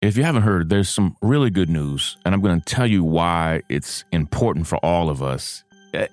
[0.00, 3.02] If you haven't heard, there's some really good news, and I'm going to tell you
[3.02, 5.64] why it's important for all of us.
[5.92, 6.06] Eh,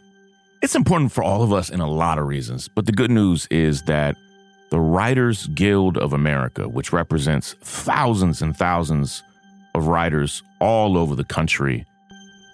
[0.64, 3.48] It's important for all of us in a lot of reasons, but the good news
[3.52, 4.16] is that
[4.72, 9.22] the Writers Guild of America, which represents thousands and thousands
[9.76, 11.86] of writers all over the country,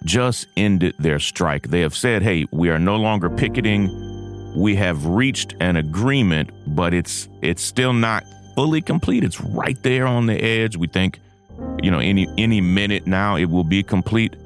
[0.04, 1.68] just ended their strike.
[1.68, 3.88] They have said, hey, we are no longer picketing.
[4.54, 8.22] We have reached an agreement, but it's it's still not
[8.54, 9.24] fully complete.
[9.24, 10.76] It's right there on the edge.
[10.76, 11.20] We think,
[11.82, 14.36] you know, any any minute now it will be complete.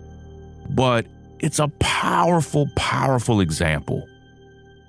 [0.70, 1.06] But
[1.38, 4.06] it's a powerful, powerful example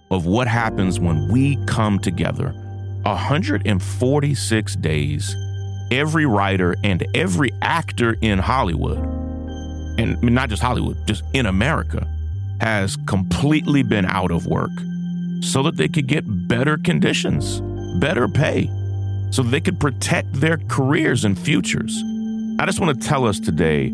[0.09, 2.54] of what happens when we come together.
[3.04, 5.36] 146 days,
[5.92, 8.98] every writer and every actor in Hollywood,
[10.00, 12.08] and I mean, not just Hollywood, just in America,
[12.59, 14.72] has completely been out of work
[15.42, 17.62] so that they could get better conditions,
[18.00, 18.70] better pay,
[19.30, 22.02] so they could protect their careers and futures.
[22.59, 23.94] I just want to tell us today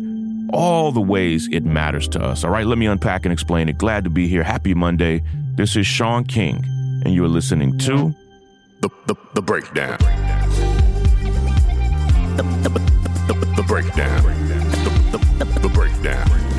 [0.52, 2.44] all the ways it matters to us.
[2.44, 3.76] All right, let me unpack and explain it.
[3.78, 4.42] Glad to be here.
[4.42, 5.22] Happy Monday.
[5.56, 6.64] This is Shaun King,
[7.04, 8.14] and you're listening to
[8.80, 9.98] The, the, the breakdown.
[12.36, 12.68] The, the,
[13.32, 14.22] the, the breakdown.
[14.22, 16.53] The, the, the breakdown.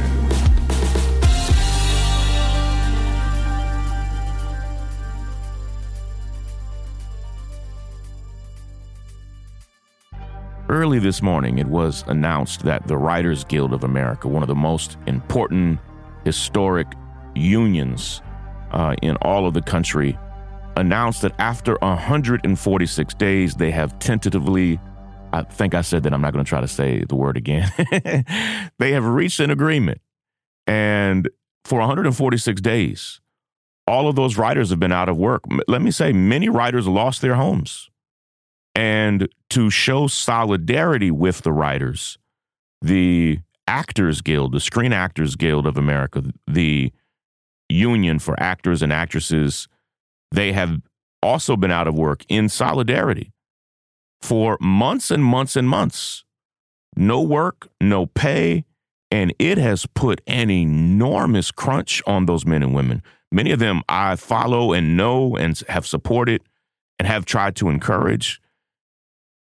[10.68, 14.56] Early this morning, it was announced that the Writers Guild of America, one of the
[14.56, 15.80] most important
[16.24, 16.88] historic
[17.36, 18.24] unions
[18.72, 20.18] uh, in all of the country,
[20.76, 24.80] announced that after 146 days, they have tentatively,
[25.34, 27.72] I think I said that, I'm not going to try to say the word again,
[28.80, 30.02] they have reached an agreement.
[30.66, 31.30] And
[31.64, 33.22] for 146 days,
[33.86, 35.44] all of those writers have been out of work.
[35.68, 37.92] Let me say, many writers lost their homes.
[39.06, 42.18] And to show solidarity with the writers,
[42.82, 46.92] the Actors Guild, the Screen Actors Guild of America, the
[47.70, 49.68] union for actors and actresses,
[50.32, 50.82] they have
[51.22, 53.32] also been out of work in solidarity
[54.24, 56.24] for months and months and months.
[56.96, 58.66] No work, no pay,
[59.12, 63.04] and it has put an enormous crunch on those men and women.
[63.32, 66.42] Many of them I follow and know and have supported
[66.98, 68.42] and have tried to encourage.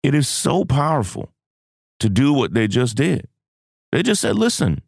[0.03, 1.33] It is so powerful
[1.99, 3.27] to do what they just did.
[3.91, 4.81] They just said, listen,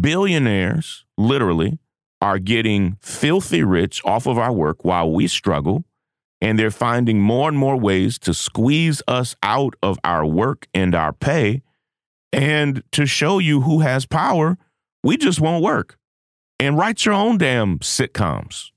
[0.00, 1.78] billionaires literally
[2.20, 5.84] are getting filthy rich off of our work while we struggle,
[6.40, 10.94] and they're finding more and more ways to squeeze us out of our work and
[10.94, 11.62] our pay.
[12.32, 14.58] And to show you who has power,
[15.02, 15.98] we just won't work.
[16.58, 18.70] And write your own damn sitcoms.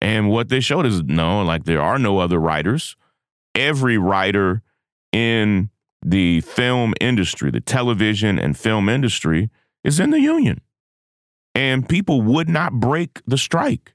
[0.00, 2.96] And what they showed is no, like there are no other writers.
[3.54, 4.62] Every writer
[5.12, 5.70] in
[6.04, 9.50] the film industry, the television and film industry,
[9.84, 10.60] is in the union.
[11.54, 13.94] And people would not break the strike.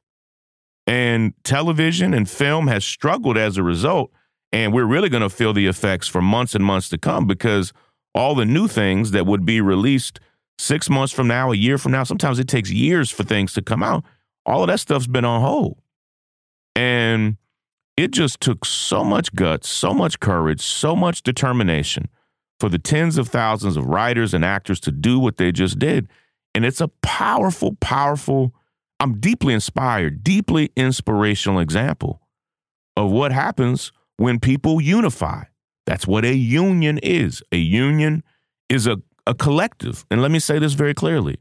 [0.86, 4.12] And television and film has struggled as a result.
[4.52, 7.74] And we're really going to feel the effects for months and months to come because
[8.14, 10.20] all the new things that would be released
[10.60, 13.62] six months from now, a year from now, sometimes it takes years for things to
[13.62, 14.04] come out.
[14.46, 15.80] All of that stuff's been on hold.
[16.76, 17.38] And
[17.96, 22.10] it just took so much guts, so much courage, so much determination
[22.60, 26.08] for the tens of thousands of writers and actors to do what they just did.
[26.56, 28.54] And it's a powerful, powerful,
[29.00, 32.22] I'm deeply inspired, deeply inspirational example
[32.96, 35.44] of what happens when people unify.
[35.86, 37.44] That's what a union is.
[37.52, 38.24] A union
[38.70, 41.40] is a, a collective, and let me say this very clearly,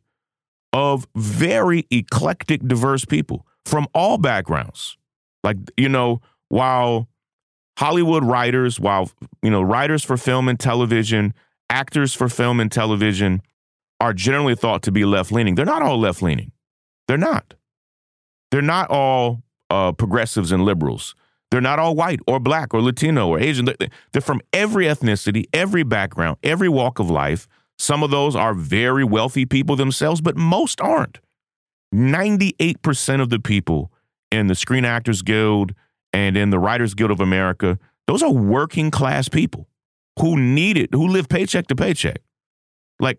[0.73, 4.97] of very eclectic, diverse people from all backgrounds.
[5.45, 6.21] Like, you know,
[6.53, 7.09] while
[7.79, 9.11] Hollywood writers, while,
[9.43, 11.33] you know, writers for film and television,
[11.71, 13.41] actors for film and television
[14.01, 16.53] are generally thought to be left leaning, they're not all left leaning.
[17.09, 17.55] They're not.
[18.51, 21.15] They're not all uh, progressives and liberals.
[21.51, 23.65] They're not all white or black or Latino or Asian.
[23.65, 27.49] They're, they're from every ethnicity, every background, every walk of life.
[27.79, 31.19] Some of those are very wealthy people themselves, but most aren't.
[31.95, 33.91] 98% of the people
[34.31, 35.73] in the Screen Actors Guild
[36.13, 39.69] and in the Writers Guild of America, those are working class people
[40.19, 42.21] who need it, who live paycheck to paycheck.
[43.01, 43.19] Like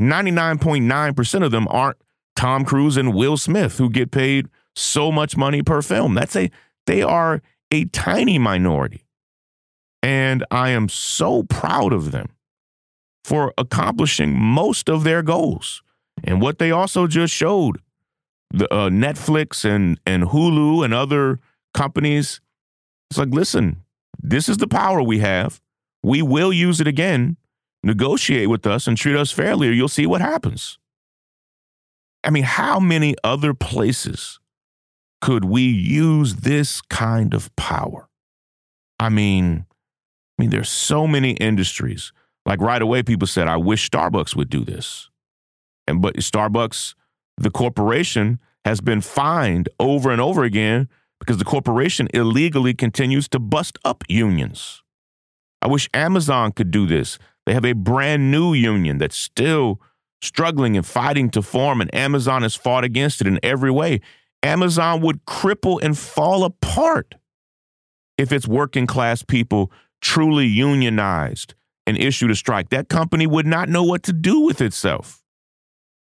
[0.00, 1.96] 99.9% of them aren't
[2.34, 6.14] Tom Cruise and Will Smith who get paid so much money per film.
[6.14, 6.50] That's a
[6.86, 9.06] they are a tiny minority.
[10.02, 12.28] And I am so proud of them
[13.24, 15.82] for accomplishing most of their goals.
[16.22, 17.80] And what they also just showed,
[18.50, 21.40] the uh, Netflix and and Hulu and other
[21.76, 22.40] companies,
[23.10, 23.84] it's like, listen,
[24.20, 25.60] this is the power we have.
[26.02, 27.36] we will use it again.
[27.82, 30.78] Negotiate with us and treat us fairly, or you'll see what happens.
[32.24, 34.40] I mean, how many other places
[35.20, 38.08] could we use this kind of power?
[38.98, 39.66] I mean,
[40.36, 42.12] I mean, there's so many industries.
[42.44, 45.10] Like right away, people said, I wish Starbucks would do this.
[45.86, 46.94] And but Starbucks,
[47.36, 53.38] the corporation, has been fined over and over again because the corporation illegally continues to
[53.38, 54.82] bust up unions.
[55.62, 57.18] I wish Amazon could do this.
[57.46, 59.80] They have a brand new union that's still
[60.22, 64.00] struggling and fighting to form, and Amazon has fought against it in every way.
[64.42, 67.14] Amazon would cripple and fall apart
[68.18, 69.70] if its working class people
[70.00, 71.54] truly unionized
[71.86, 72.70] and issued a strike.
[72.70, 75.22] That company would not know what to do with itself.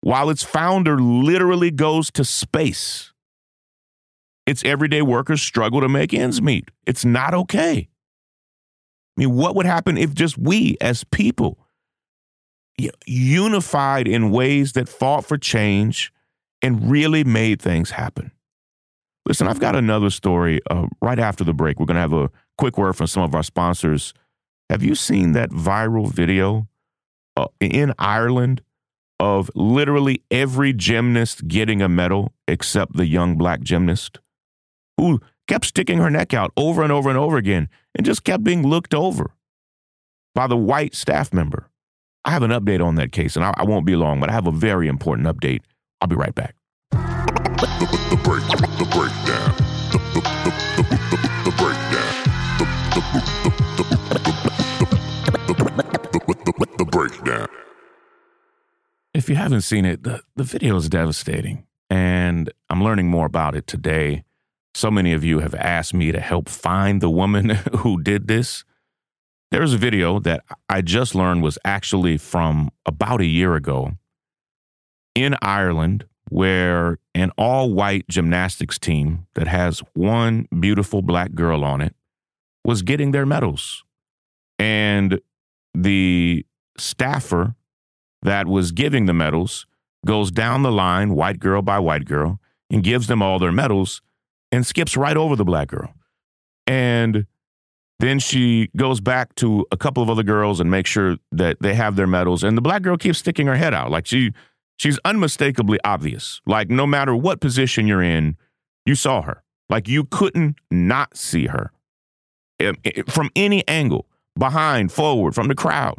[0.01, 3.13] While its founder literally goes to space,
[4.49, 6.71] its everyday workers struggle to make ends meet.
[6.87, 7.87] It's not okay.
[7.87, 11.59] I mean, what would happen if just we as people
[13.07, 16.11] unified in ways that fought for change
[16.63, 18.33] and really made things happen?
[19.27, 21.79] Listen, I've got another story uh, right after the break.
[21.79, 24.15] We're going to have a quick word from some of our sponsors.
[24.71, 26.69] Have you seen that viral video
[27.37, 28.63] uh, in Ireland
[29.21, 34.21] of literally every gymnast getting a medal except the young black gymnast
[34.99, 38.45] who kept sticking her neck out over and over and over again and just kept
[38.45, 39.33] being looked over
[40.35, 41.71] by the white staff member.
[42.25, 44.33] I have an update on that case, and I, I won't be long, but I
[44.33, 45.63] have a very important update.
[46.01, 46.55] I'll be right back.
[46.91, 49.55] The, break, the breakdown.
[49.93, 49.99] The,
[51.57, 52.15] breakdown.
[56.77, 57.49] The breakdown.
[59.15, 63.55] If you haven't seen it, the, the video is devastating, and I'm learning more about
[63.55, 64.25] it today.
[64.79, 67.49] So many of you have asked me to help find the woman
[67.79, 68.63] who did this.
[69.51, 73.95] There's a video that I just learned was actually from about a year ago
[75.17, 81.81] in Ireland, where an all white gymnastics team that has one beautiful black girl on
[81.81, 81.97] it
[82.65, 83.83] was getting their medals.
[84.61, 85.21] And
[85.75, 86.47] the
[86.77, 87.57] staffer
[88.23, 89.67] that was giving the medals
[90.07, 92.39] goes down the line, white girl by white girl,
[92.71, 94.03] and gives them all their medals
[94.53, 95.95] and skips right over the black girl.
[96.67, 97.27] And
[98.01, 101.75] then she goes back to a couple of other girls and makes sure that they
[101.75, 102.45] have their medals.
[102.45, 103.91] And the black girl keeps sticking her head out.
[103.91, 104.33] Like she
[104.77, 106.41] she's unmistakably obvious.
[106.47, 108.37] Like no matter what position you're in,
[108.87, 109.43] you saw her.
[109.69, 111.73] Like you couldn't not see her
[113.09, 114.07] from any angle,
[114.39, 115.99] behind, forward, from the crowd.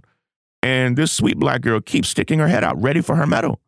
[0.62, 3.62] And this sweet black girl keeps sticking her head out, ready for her medal.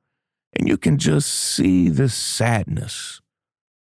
[0.53, 3.21] And you can just see the sadness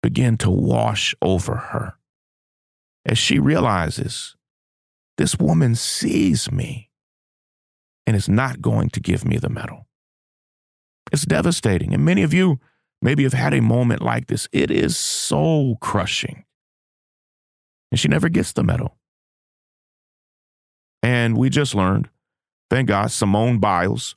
[0.06, 1.96] begin to wash over her
[3.08, 4.36] as she realizes
[5.18, 6.92] this woman sees me
[8.06, 9.88] and is not going to give me the medal.
[11.12, 11.92] It's devastating.
[11.92, 12.60] And many of you
[13.02, 14.48] maybe have had a moment like this.
[14.52, 16.46] It is soul crushing.
[17.90, 18.98] And she never gets the medal.
[21.02, 22.10] And we just learned
[22.70, 24.16] thank God, Simone Biles,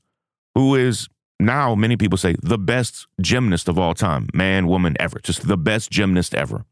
[0.54, 1.08] who is
[1.40, 5.56] now, many people say, the best gymnast of all time, man, woman ever, just the
[5.56, 6.64] best gymnast ever,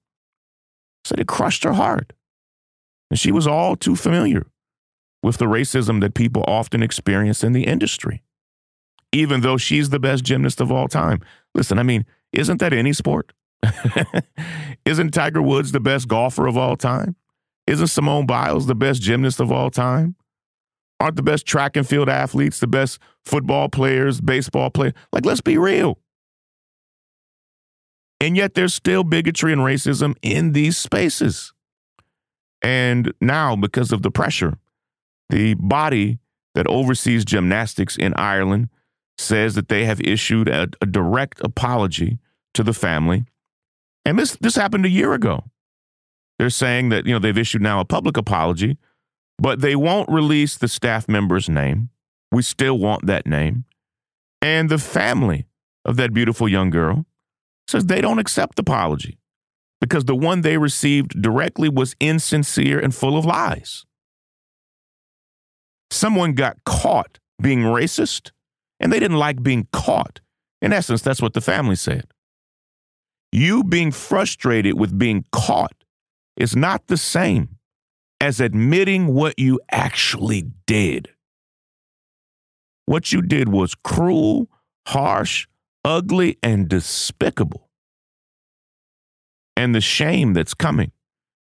[1.05, 2.13] said it crushed her heart.
[3.11, 4.47] And she was all too familiar
[5.23, 8.25] with the racism that people often experience in the industry,
[9.12, 11.21] even though she's the best gymnast of all time.
[11.55, 13.33] Listen, I mean, isn't that any sport?
[14.85, 17.14] isn't Tiger Woods the best golfer of all time?
[17.69, 20.17] Isn't Simone Biles the best gymnast of all time?
[21.00, 24.95] Aren't the best track and field athletes, the best football players, baseball players.
[25.12, 25.99] Like, let's be real.
[28.21, 31.53] And yet there's still bigotry and racism in these spaces.
[32.62, 34.59] And now, because of the pressure,
[35.29, 36.19] the body
[36.55, 38.71] that oversees gymnastics in Ireland
[39.19, 42.19] says that they have issued a, a direct apology
[42.55, 43.26] to the family.
[44.05, 45.45] And this this happened a year ago.
[46.38, 48.79] They're saying that, you know, they've issued now a public apology
[49.38, 51.90] but they won't release the staff member's name.
[52.33, 53.64] We still want that name.
[54.43, 55.47] And the family
[55.85, 57.07] of that beautiful young girl
[57.69, 59.19] says they don't accept the apology
[59.81, 63.85] because the one they received directly was insincere and full of lies.
[65.90, 68.31] Someone got caught being racist
[68.81, 70.21] and they didn't like being caught.
[70.62, 72.07] In essence, that's what the family said.
[73.33, 75.85] You being frustrated with being caught
[76.37, 77.56] is not the same
[78.20, 81.08] as admitting what you actually did.
[82.87, 84.49] What you did was cruel,
[84.87, 85.46] harsh,
[85.85, 87.68] ugly, and despicable.
[89.56, 90.92] And the shame that's coming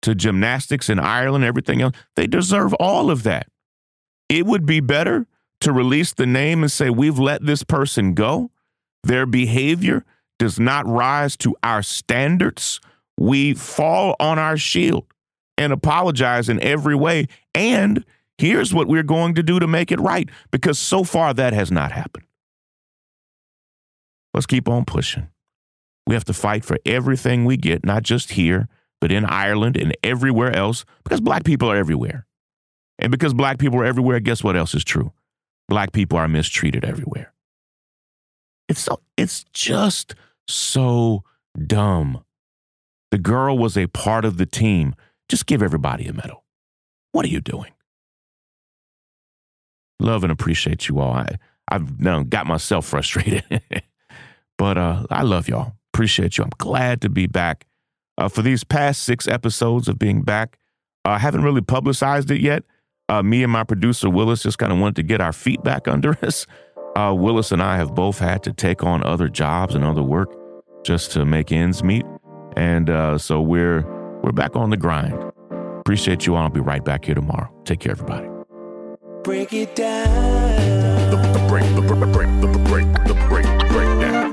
[0.01, 3.47] to gymnastics in Ireland, everything else, they deserve all of that.
[4.29, 5.27] It would be better
[5.61, 8.51] to release the name and say, we've let this person go.
[9.03, 10.03] Their behavior
[10.39, 12.79] does not rise to our standards.
[13.17, 15.05] We fall on our shield
[15.61, 17.27] and apologize in every way.
[17.53, 18.03] And
[18.37, 21.71] here's what we're going to do to make it right, because so far that has
[21.71, 22.25] not happened.
[24.33, 25.29] Let's keep on pushing.
[26.07, 28.67] We have to fight for everything we get, not just here,
[28.99, 32.25] but in Ireland and everywhere else, because black people are everywhere.
[32.97, 35.11] And because black people are everywhere, guess what else is true?
[35.69, 37.33] Black people are mistreated everywhere.
[38.67, 40.15] It's so it's just
[40.47, 41.23] so
[41.67, 42.23] dumb.
[43.11, 44.95] The girl was a part of the team.
[45.31, 46.43] Just give everybody a medal.
[47.13, 47.71] What are you doing?
[49.97, 51.13] Love and appreciate you all.
[51.13, 51.37] I,
[51.69, 53.45] I've now got myself frustrated,
[54.57, 55.77] but uh, I love y'all.
[55.93, 56.43] Appreciate you.
[56.43, 57.65] I'm glad to be back.
[58.17, 60.57] Uh, for these past six episodes of being back,
[61.05, 62.63] I uh, haven't really publicized it yet.
[63.07, 65.87] Uh, me and my producer Willis just kind of wanted to get our feet back
[65.87, 66.45] under us.
[66.97, 70.29] Uh, Willis and I have both had to take on other jobs and other work
[70.83, 72.05] just to make ends meet,
[72.57, 75.13] and uh, so we're we're back on the grind.
[75.79, 76.43] Appreciate you all.
[76.43, 77.51] I'll be right back here tomorrow.
[77.65, 78.27] Take care, everybody.
[79.23, 80.09] Break it down.
[81.11, 84.31] The, the break, the break, the break, the break, break, the.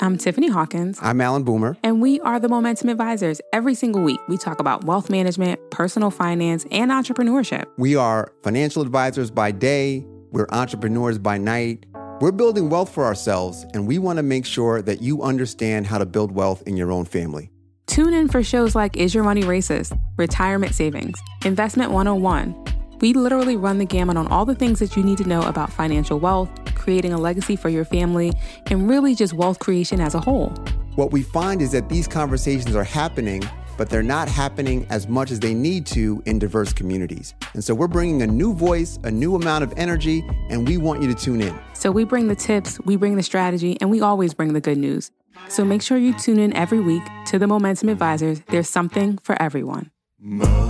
[0.00, 1.76] I'm Tiffany Hawkins, I'm Alan Boomer.
[1.82, 3.40] and we are the Momentum Advisors.
[3.52, 7.64] Every single week, we talk about wealth management, personal finance, and entrepreneurship.
[7.78, 11.84] We are financial advisors by day, we're entrepreneurs by night.
[12.20, 15.98] We're building wealth for ourselves, and we want to make sure that you understand how
[15.98, 17.50] to build wealth in your own family.
[17.98, 22.54] Tune in for shows like Is Your Money Racist, Retirement Savings, Investment 101.
[23.00, 25.72] We literally run the gamut on all the things that you need to know about
[25.72, 28.32] financial wealth, creating a legacy for your family,
[28.66, 30.50] and really just wealth creation as a whole.
[30.94, 33.42] What we find is that these conversations are happening,
[33.76, 37.34] but they're not happening as much as they need to in diverse communities.
[37.54, 41.02] And so we're bringing a new voice, a new amount of energy, and we want
[41.02, 41.58] you to tune in.
[41.74, 44.78] So we bring the tips, we bring the strategy, and we always bring the good
[44.78, 45.10] news.
[45.48, 48.40] So make sure you tune in every week to the Momentum Advisors.
[48.48, 49.90] There's something for everyone.
[50.20, 50.68] Momentum.